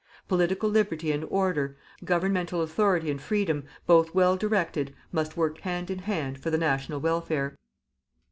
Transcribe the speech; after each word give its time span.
Political 0.27 0.71
Liberty 0.71 1.11
and 1.11 1.23
Order, 1.29 1.77
Governmental 2.03 2.63
Authority 2.63 3.11
and 3.11 3.21
Freedom, 3.21 3.65
both 3.85 4.15
well 4.15 4.35
directed, 4.35 4.95
must 5.11 5.37
work 5.37 5.59
hand 5.59 5.91
in 5.91 5.99
hand 5.99 6.39
for 6.41 6.49
the 6.49 6.57
national 6.57 6.99
welfare. 6.99 7.55